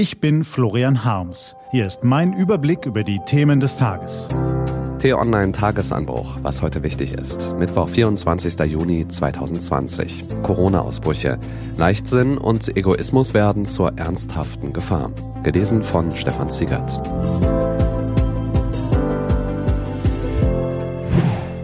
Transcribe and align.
Ich 0.00 0.18
bin 0.18 0.44
Florian 0.44 1.04
Harms. 1.04 1.54
Hier 1.72 1.86
ist 1.86 2.04
mein 2.04 2.32
Überblick 2.32 2.86
über 2.86 3.04
die 3.04 3.20
Themen 3.26 3.60
des 3.60 3.76
Tages. 3.76 4.28
T-Online 4.98 5.52
Tagesanbruch, 5.52 6.38
was 6.40 6.62
heute 6.62 6.82
wichtig 6.82 7.12
ist. 7.12 7.54
Mittwoch, 7.58 7.86
24. 7.86 8.58
Juni 8.60 9.06
2020. 9.06 10.24
Corona-Ausbrüche. 10.42 11.38
Leichtsinn 11.76 12.38
und 12.38 12.74
Egoismus 12.78 13.34
werden 13.34 13.66
zur 13.66 13.98
ernsthaften 13.98 14.72
Gefahr. 14.72 15.12
Gelesen 15.42 15.82
von 15.82 16.10
Stefan 16.12 16.48
Ziegert. 16.48 16.98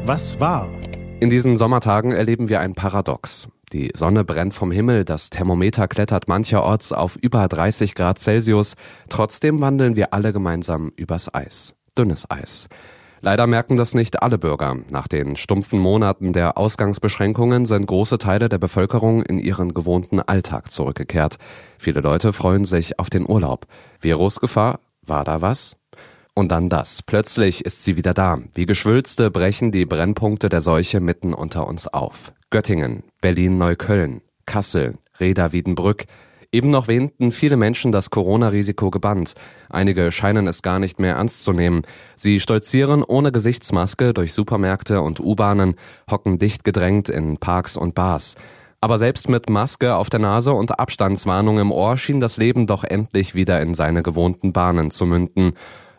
Was 0.05 0.39
war? 0.41 0.69
In 1.21 1.31
diesen 1.31 1.57
Sommertagen 1.57 2.13
erleben 2.13 2.51
wir 2.51 2.61
ein 2.61 2.75
Paradox. 2.75 3.49
Die 3.73 3.91
Sonne 3.95 4.25
brennt 4.25 4.55
vom 4.55 4.71
Himmel, 4.71 5.05
das 5.05 5.29
Thermometer 5.29 5.89
klettert 5.89 6.29
mancherorts 6.29 6.93
auf 6.93 7.17
über 7.17 7.49
30 7.49 7.97
Grad 7.97 8.21
Celsius. 8.21 8.75
Trotzdem 9.09 9.61
wandeln 9.61 9.97
wir 9.97 10.15
alle 10.15 10.33
gemeinsam 10.33 10.93
übers 10.97 11.35
Eis. 11.35 11.75
Dünnes 11.99 12.31
Eis. 12.31 12.69
Leider 13.23 13.49
merken 13.49 13.77
das 13.77 13.95
nicht 13.95 14.23
alle 14.23 14.39
Bürger. 14.39 14.77
Nach 14.91 15.09
den 15.09 15.35
stumpfen 15.35 15.81
Monaten 15.81 16.33
der 16.33 16.57
Ausgangsbeschränkungen 16.57 17.67
sind 17.67 17.87
große 17.87 18.19
Teile 18.19 18.49
der 18.49 18.59
Bevölkerung 18.59 19.23
in 19.23 19.39
ihren 19.39 19.75
gewohnten 19.75 20.21
Alltag 20.21 20.71
zurückgekehrt. 20.71 21.37
Viele 21.77 22.01
Leute 22.01 22.33
freuen 22.33 22.65
sich 22.65 23.01
auf 23.01 23.11
den 23.11 23.29
Urlaub. 23.29 23.67
Virusgefahr? 23.99 24.79
War 25.03 25.25
da 25.25 25.41
was? 25.41 25.77
Und 26.39 26.51
dann 26.53 26.69
das. 26.69 27.03
Plötzlich 27.03 27.65
ist 27.65 27.83
sie 27.83 27.97
wieder 27.97 28.13
da. 28.13 28.39
Wie 28.53 28.67
Geschwülste 28.67 29.31
brechen 29.31 29.73
die 29.73 29.87
Brennpunkte 29.87 30.51
der 30.51 30.61
Seuche 30.61 31.01
mitten 31.01 31.33
unter 31.33 31.67
uns 31.67 31.89
auf. 31.89 32.35
Göttingen, 32.51 33.05
Berlin-Neukölln, 33.23 34.21
Kassel, 34.45 34.99
Reda-Wiedenbrück, 35.19 36.05
Eben 36.53 36.71
noch 36.71 36.89
wähnten 36.89 37.33
viele 37.33 37.57
Menschen 37.57 37.91
das 37.93 38.09
Corona-Risiko 38.09 38.91
gebannt. 38.91 39.35
Einige 39.69 40.13
scheinen 40.13 40.47
es 40.47 40.63
gar 40.63 40.79
nicht 40.79 41.01
mehr 41.01 41.17
ernst 41.17 41.43
zu 41.43 41.53
nehmen. 41.53 41.83
Sie 42.15 42.41
stolzieren 42.41 43.03
ohne 43.03 43.33
Gesichtsmaske 43.33 44.15
durch 44.15 44.33
Supermärkte 44.33 45.03
und 45.03 45.21
U-Bahnen, 45.21 45.75
hocken 46.11 46.39
dicht 46.39 46.65
gedrängt 46.65 47.09
in 47.09 47.39
Parks 47.39 47.77
und 47.77 47.95
Bars. 47.95 48.37
Aber 48.81 48.97
selbst 48.99 49.29
mit 49.29 49.51
Maske 49.51 49.97
auf 49.97 50.09
der 50.09 50.21
Nase 50.21 50.53
und 50.53 50.79
Abstandswarnung 50.79 51.59
im 51.59 51.73
Ohr 51.73 51.97
schien 51.97 52.21
das 52.21 52.37
Leben 52.37 52.67
doch 52.67 52.85
endlich 52.85 53.35
wieder 53.35 53.61
in 53.61 53.75
seine 53.75 54.03
gewohnten 54.03 54.53
Bahnen 54.53 54.91
zu 54.91 55.05
münden. 55.05 55.55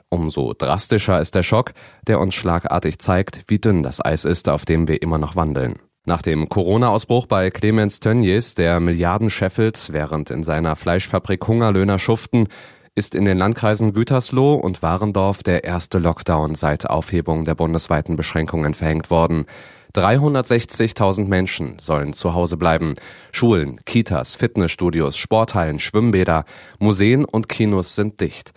Umso 0.10 0.54
drastischer 0.54 1.20
ist 1.20 1.36
der 1.36 1.44
Schock, 1.44 1.74
der 2.08 2.20
uns 2.20 2.36
schlagartig 2.36 3.00
zeigt, 3.00 3.44
wie 3.48 3.60
dünn 3.60 3.84
das 3.84 4.04
Eis 4.04 4.24
ist, 4.24 4.48
auf 4.48 4.64
dem 4.64 4.88
wir 4.88 5.02
immer 5.02 5.18
noch 5.18 5.36
wandeln. 5.36 5.80
Nach 6.06 6.22
dem 6.22 6.48
Corona-Ausbruch 6.48 7.26
bei 7.26 7.52
Clemens 7.52 8.00
Tönnies, 8.00 8.56
der 8.56 8.80
Milliarden 8.80 9.30
scheffelt, 9.30 9.90
während 9.92 10.30
in 10.30 10.44
seiner 10.44 10.78
Fleischfabrik 10.78 11.46
Hungerlöhner 11.46 12.00
schuften, 12.00 12.48
ist 12.96 13.14
in 13.14 13.26
den 13.26 13.38
Landkreisen 13.38 13.92
Gütersloh 13.92 14.56
und 14.56 14.82
Warendorf 14.82 15.44
der 15.44 15.66
erste 15.66 16.00
Lockdown 16.00 16.56
seit 16.56 16.90
Aufhebung 16.90 17.44
der 17.44 17.56
bundesweiten 17.56 18.16
Beschränkungen 18.16 18.74
verhängt 18.74 19.10
worden. 19.10 19.46
360.000 19.94 21.28
Menschen 21.28 21.78
sollen 21.80 22.14
zu 22.14 22.34
Hause 22.34 22.56
bleiben. 22.56 22.96
Schulen, 23.34 23.84
Kitas, 23.86 24.36
Fitnessstudios, 24.36 25.18
Sporthallen, 25.18 25.80
Schwimmbäder, 25.80 26.46
Museen 26.80 27.26
und 27.26 27.50
Kinos 27.50 27.96
sind 27.96 28.22
dicht. 28.22 28.54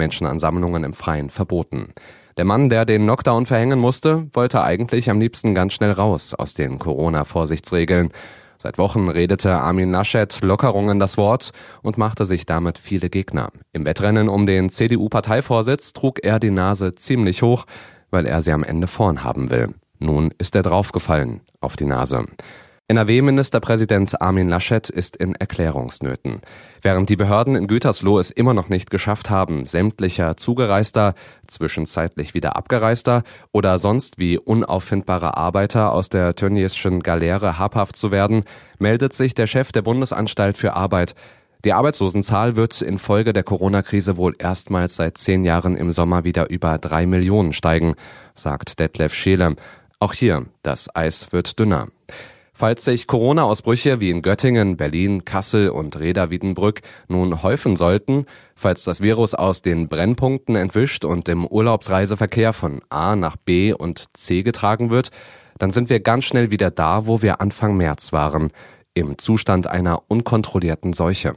Menschenansammlungen 0.00 0.82
im 0.82 0.94
Freien 0.94 1.28
verboten. 1.28 1.92
Der 2.38 2.46
Mann, 2.46 2.70
der 2.70 2.86
den 2.86 3.02
Knockdown 3.02 3.44
verhängen 3.44 3.78
musste, 3.78 4.28
wollte 4.32 4.62
eigentlich 4.62 5.10
am 5.10 5.20
liebsten 5.20 5.54
ganz 5.54 5.74
schnell 5.74 5.92
raus 5.92 6.32
aus 6.32 6.54
den 6.54 6.78
Corona-Vorsichtsregeln. 6.78 8.10
Seit 8.56 8.78
Wochen 8.78 9.10
redete 9.10 9.52
Armin 9.52 9.90
Laschet 9.90 10.40
Lockerungen 10.42 10.98
das 10.98 11.18
Wort 11.18 11.50
und 11.82 11.98
machte 11.98 12.24
sich 12.24 12.46
damit 12.46 12.78
viele 12.78 13.10
Gegner. 13.10 13.50
Im 13.72 13.84
Wettrennen 13.84 14.30
um 14.30 14.46
den 14.46 14.70
CDU-Parteivorsitz 14.70 15.92
trug 15.92 16.24
er 16.24 16.40
die 16.40 16.50
Nase 16.50 16.94
ziemlich 16.94 17.42
hoch, 17.42 17.66
weil 18.10 18.26
er 18.26 18.40
sie 18.40 18.52
am 18.52 18.64
Ende 18.64 18.86
vorn 18.86 19.22
haben 19.22 19.50
will. 19.50 19.74
Nun 19.98 20.32
ist 20.38 20.56
er 20.56 20.62
draufgefallen 20.62 21.42
auf 21.60 21.76
die 21.76 21.84
Nase. 21.84 22.24
NRW-Ministerpräsident 22.90 24.20
Armin 24.20 24.48
Laschet 24.48 24.90
ist 24.90 25.14
in 25.14 25.36
Erklärungsnöten. 25.36 26.40
Während 26.82 27.08
die 27.08 27.14
Behörden 27.14 27.54
in 27.54 27.68
Gütersloh 27.68 28.18
es 28.18 28.32
immer 28.32 28.52
noch 28.52 28.68
nicht 28.68 28.90
geschafft 28.90 29.30
haben, 29.30 29.64
sämtlicher 29.64 30.36
Zugereister, 30.36 31.14
zwischenzeitlich 31.46 32.34
wieder 32.34 32.56
Abgereister 32.56 33.22
oder 33.52 33.78
sonst 33.78 34.18
wie 34.18 34.38
unauffindbare 34.38 35.36
Arbeiter 35.36 35.92
aus 35.92 36.08
der 36.08 36.34
Tönniesschen 36.34 36.98
Galeere 36.98 37.60
habhaft 37.60 37.94
zu 37.94 38.10
werden, 38.10 38.42
meldet 38.80 39.12
sich 39.12 39.34
der 39.34 39.46
Chef 39.46 39.70
der 39.70 39.82
Bundesanstalt 39.82 40.58
für 40.58 40.74
Arbeit. 40.74 41.14
Die 41.64 41.72
Arbeitslosenzahl 41.72 42.56
wird 42.56 42.82
infolge 42.82 43.32
der 43.32 43.44
Corona-Krise 43.44 44.16
wohl 44.16 44.34
erstmals 44.36 44.96
seit 44.96 45.16
zehn 45.16 45.44
Jahren 45.44 45.76
im 45.76 45.92
Sommer 45.92 46.24
wieder 46.24 46.50
über 46.50 46.76
drei 46.78 47.06
Millionen 47.06 47.52
steigen, 47.52 47.94
sagt 48.34 48.80
Detlef 48.80 49.14
Scheele. 49.14 49.54
Auch 50.00 50.12
hier, 50.12 50.46
das 50.64 50.88
Eis 50.96 51.30
wird 51.30 51.56
dünner. 51.60 51.86
Falls 52.60 52.84
sich 52.84 53.06
Corona-Ausbrüche 53.06 54.00
wie 54.00 54.10
in 54.10 54.20
Göttingen, 54.20 54.76
Berlin, 54.76 55.24
Kassel 55.24 55.70
und 55.70 55.98
Reda-Wiedenbrück 55.98 56.82
nun 57.08 57.42
häufen 57.42 57.74
sollten, 57.74 58.26
falls 58.54 58.84
das 58.84 59.00
Virus 59.00 59.32
aus 59.32 59.62
den 59.62 59.88
Brennpunkten 59.88 60.56
entwischt 60.56 61.06
und 61.06 61.26
im 61.30 61.46
Urlaubsreiseverkehr 61.46 62.52
von 62.52 62.82
A 62.90 63.16
nach 63.16 63.36
B 63.36 63.72
und 63.72 64.04
C 64.12 64.42
getragen 64.42 64.90
wird, 64.90 65.08
dann 65.56 65.70
sind 65.70 65.88
wir 65.88 66.00
ganz 66.00 66.26
schnell 66.26 66.50
wieder 66.50 66.70
da, 66.70 67.06
wo 67.06 67.22
wir 67.22 67.40
Anfang 67.40 67.78
März 67.78 68.12
waren, 68.12 68.50
im 68.92 69.16
Zustand 69.16 69.66
einer 69.66 70.02
unkontrollierten 70.08 70.92
Seuche. 70.92 71.36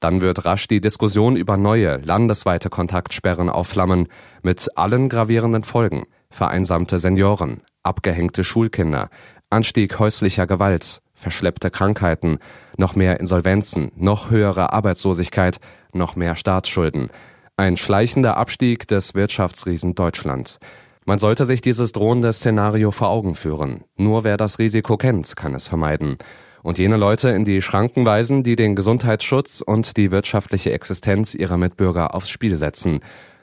Dann 0.00 0.20
wird 0.20 0.44
rasch 0.44 0.68
die 0.68 0.82
Diskussion 0.82 1.36
über 1.36 1.56
neue, 1.56 1.96
landesweite 1.96 2.68
Kontaktsperren 2.68 3.48
aufflammen, 3.48 4.08
mit 4.42 4.68
allen 4.76 5.08
gravierenden 5.08 5.62
Folgen. 5.62 6.04
Vereinsamte 6.28 6.98
Senioren, 6.98 7.62
abgehängte 7.82 8.44
Schulkinder, 8.44 9.08
Anstieg 9.50 9.98
häuslicher 9.98 10.46
Gewalt, 10.46 11.00
verschleppte 11.14 11.70
Krankheiten, 11.70 12.38
noch 12.76 12.94
mehr 12.94 13.18
Insolvenzen, 13.18 13.90
noch 13.96 14.30
höhere 14.30 14.74
Arbeitslosigkeit, 14.74 15.58
noch 15.94 16.16
mehr 16.16 16.36
Staatsschulden. 16.36 17.08
Ein 17.56 17.78
schleichender 17.78 18.36
Abstieg 18.36 18.86
des 18.88 19.14
Wirtschaftsriesen 19.14 19.94
Deutschland. 19.94 20.58
Man 21.06 21.18
sollte 21.18 21.46
sich 21.46 21.62
dieses 21.62 21.92
drohende 21.92 22.30
Szenario 22.34 22.90
vor 22.90 23.08
Augen 23.08 23.34
führen. 23.34 23.84
Nur 23.96 24.22
wer 24.22 24.36
das 24.36 24.58
Risiko 24.58 24.98
kennt, 24.98 25.34
kann 25.34 25.54
es 25.54 25.66
vermeiden. 25.66 26.18
Und 26.62 26.76
jene 26.76 26.98
Leute 26.98 27.30
in 27.30 27.46
die 27.46 27.62
Schranken 27.62 28.04
weisen, 28.04 28.42
die 28.42 28.54
den 28.54 28.76
Gesundheitsschutz 28.76 29.62
und 29.62 29.96
die 29.96 30.10
wirtschaftliche 30.10 30.72
Existenz 30.72 31.34
ihrer 31.34 31.56
Mitbürger 31.56 32.14
aufs 32.14 32.28
Spiel 32.28 32.54
setzen. 32.56 33.00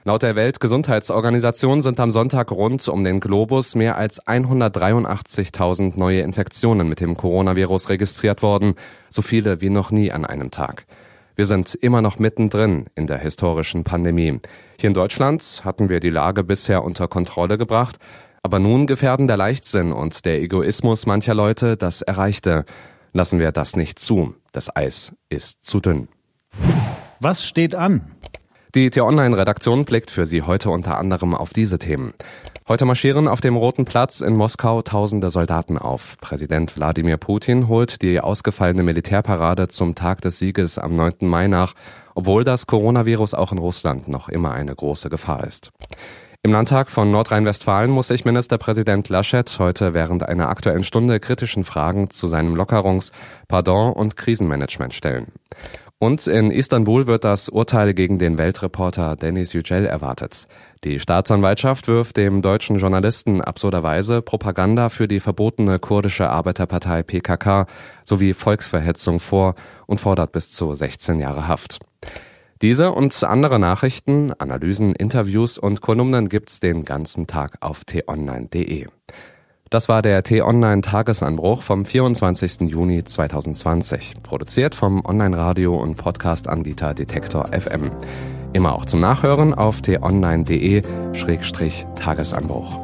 Laut 0.07 0.21
der 0.21 0.35
Weltgesundheitsorganisation 0.35 1.81
sind 1.81 1.99
am 1.99 2.11
Sonntag 2.11 2.51
rund 2.51 2.87
um 2.87 3.03
den 3.03 3.19
Globus 3.19 3.73
mehr 3.73 3.97
als 3.97 4.21
183.000 4.21 5.97
neue 5.97 6.21
Infektionen 6.21 6.87
mit 6.87 6.99
dem 6.99 7.17
Coronavirus 7.17 7.89
registriert 7.89 8.43
worden, 8.43 8.75
so 9.09 9.23
viele 9.23 9.61
wie 9.61 9.71
noch 9.71 9.89
nie 9.89 10.11
an 10.11 10.23
einem 10.23 10.51
Tag. 10.51 10.85
Wir 11.35 11.47
sind 11.47 11.73
immer 11.73 12.03
noch 12.03 12.19
mittendrin 12.19 12.85
in 12.93 13.07
der 13.07 13.17
historischen 13.17 13.83
Pandemie. 13.83 14.41
Hier 14.79 14.89
in 14.89 14.93
Deutschland 14.93 15.63
hatten 15.65 15.89
wir 15.89 15.99
die 15.99 16.11
Lage 16.11 16.43
bisher 16.43 16.83
unter 16.83 17.07
Kontrolle 17.07 17.57
gebracht, 17.57 17.97
aber 18.43 18.59
nun 18.59 18.85
gefährden 18.85 19.27
der 19.27 19.37
Leichtsinn 19.37 19.91
und 19.91 20.23
der 20.25 20.39
Egoismus 20.39 21.07
mancher 21.07 21.33
Leute 21.33 21.77
das 21.77 22.03
Erreichte. 22.03 22.65
Lassen 23.13 23.39
wir 23.39 23.51
das 23.51 23.75
nicht 23.75 23.97
zu. 23.97 24.35
Das 24.51 24.75
Eis 24.75 25.13
ist 25.29 25.65
zu 25.65 25.79
dünn. 25.79 26.09
Was 27.19 27.47
steht 27.47 27.73
an? 27.73 28.14
Die 28.75 28.89
T-Online-Redaktion 28.89 29.85
blickt 29.85 30.11
für 30.11 30.25
Sie 30.25 30.41
heute 30.41 30.69
unter 30.69 30.97
anderem 30.97 31.33
auf 31.33 31.53
diese 31.53 31.79
Themen. 31.79 32.13
Heute 32.67 32.83
marschieren 32.83 33.29
auf 33.29 33.39
dem 33.39 33.55
Roten 33.55 33.85
Platz 33.85 34.19
in 34.19 34.35
Moskau 34.35 34.81
tausende 34.81 35.29
Soldaten 35.29 35.77
auf. 35.77 36.17
Präsident 36.19 36.75
Wladimir 36.75 37.15
Putin 37.15 37.69
holt 37.69 38.01
die 38.01 38.19
ausgefallene 38.19 38.83
Militärparade 38.83 39.69
zum 39.69 39.95
Tag 39.95 40.19
des 40.19 40.39
Sieges 40.39 40.77
am 40.77 40.97
9. 40.97 41.13
Mai 41.21 41.47
nach, 41.47 41.73
obwohl 42.15 42.43
das 42.43 42.67
Coronavirus 42.67 43.33
auch 43.33 43.53
in 43.53 43.59
Russland 43.59 44.09
noch 44.09 44.27
immer 44.27 44.51
eine 44.51 44.75
große 44.75 45.09
Gefahr 45.09 45.45
ist. 45.45 45.71
Im 46.43 46.51
Landtag 46.51 46.91
von 46.91 47.09
Nordrhein-Westfalen 47.11 47.89
muss 47.89 48.09
sich 48.09 48.25
Ministerpräsident 48.25 49.07
Laschet 49.07 49.57
heute 49.57 49.93
während 49.93 50.23
einer 50.23 50.49
aktuellen 50.49 50.83
Stunde 50.83 51.21
kritischen 51.21 51.63
Fragen 51.63 52.09
zu 52.09 52.27
seinem 52.27 52.55
Lockerungs-, 52.55 53.13
Pardon- 53.47 53.93
und 53.93 54.17
Krisenmanagement 54.17 54.93
stellen. 54.93 55.31
Und 55.97 56.27
in 56.27 56.51
Istanbul 56.51 57.07
wird 57.07 57.23
das 57.23 57.47
Urteil 57.47 57.93
gegen 57.93 58.19
den 58.19 58.37
Weltreporter 58.37 59.15
Denis 59.15 59.53
Yücel 59.53 59.85
erwartet. 59.85 60.45
Die 60.83 60.99
Staatsanwaltschaft 60.99 61.87
wirft 61.87 62.17
dem 62.17 62.41
deutschen 62.41 62.77
Journalisten 62.79 63.39
absurderweise 63.41 64.21
Propaganda 64.21 64.89
für 64.89 65.07
die 65.07 65.21
verbotene 65.21 65.79
kurdische 65.79 66.29
Arbeiterpartei 66.29 67.01
PKK 67.01 67.65
sowie 68.03 68.33
Volksverhetzung 68.33 69.21
vor 69.21 69.55
und 69.87 70.01
fordert 70.01 70.33
bis 70.33 70.51
zu 70.51 70.73
16 70.73 71.19
Jahre 71.19 71.47
Haft. 71.47 71.79
Diese 72.61 72.91
und 72.91 73.23
andere 73.23 73.57
Nachrichten, 73.57 74.33
Analysen, 74.37 74.93
Interviews 74.95 75.57
und 75.57 75.81
Kolumnen 75.81 76.27
gibt's 76.27 76.59
den 76.59 76.83
ganzen 76.83 77.25
Tag 77.25 77.57
auf 77.61 77.85
t-online.de. 77.85 78.87
Das 79.71 79.89
war 79.89 80.03
der 80.03 80.21
T-Online 80.21 80.81
Tagesanbruch 80.81 81.63
vom 81.63 81.85
24. 81.85 82.69
Juni 82.69 83.03
2020, 83.03 84.13
produziert 84.21 84.75
vom 84.75 85.03
Online-Radio- 85.03 85.75
und 85.75 85.97
Podcast-Anbieter 85.97 86.93
Detektor 86.93 87.47
FM. 87.47 87.89
Immer 88.53 88.75
auch 88.75 88.85
zum 88.85 88.99
Nachhören 88.99 89.55
auf 89.55 89.81
t-online.de-tagesanbruch. 89.81 92.79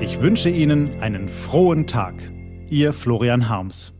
Ich 0.00 0.20
wünsche 0.20 0.50
Ihnen 0.50 1.00
einen 1.00 1.28
frohen 1.28 1.88
Tag. 1.88 2.14
Ihr 2.70 2.92
Florian 2.92 3.48
Harms. 3.48 3.92